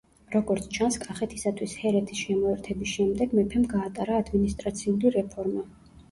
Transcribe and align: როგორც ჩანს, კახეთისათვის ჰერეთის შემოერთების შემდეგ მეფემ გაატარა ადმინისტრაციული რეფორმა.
როგორც 0.33 0.63
ჩანს, 0.75 0.95
კახეთისათვის 1.01 1.73
ჰერეთის 1.81 2.21
შემოერთების 2.27 2.93
შემდეგ 2.93 3.35
მეფემ 3.41 3.67
გაატარა 3.73 4.17
ადმინისტრაციული 4.23 5.13
რეფორმა. 5.17 5.63